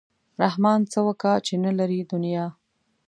[0.41, 2.45] رحمان څه وکا چې نه لري دنیا.